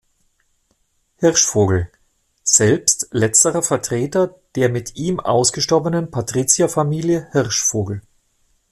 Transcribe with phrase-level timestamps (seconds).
[1.17, 1.91] Hirschvogel;
[2.41, 8.01] selbst letzter Vertreter der mit ihm ausgestorbenen Patrizierfamilie Hirschvogel.